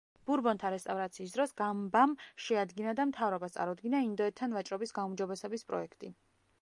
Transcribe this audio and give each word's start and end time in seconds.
ბურბონთა 0.27 0.69
რესტავრაციის 0.73 1.35
დროს 1.35 1.53
გამბამ 1.61 2.15
შეადგინა 2.45 2.95
და 3.01 3.07
მთავრობას 3.11 3.55
წარუდგინა 3.59 4.01
ინდოეთთან 4.09 4.57
ვაჭრობის 4.59 4.97
გაუმჯობესების 4.99 5.69
პროექტი. 5.71 6.13